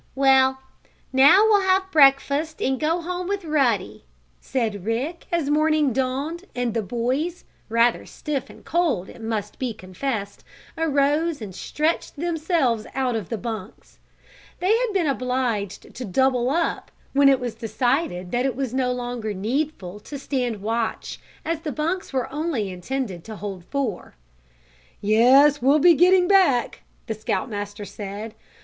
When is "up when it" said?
16.49-17.39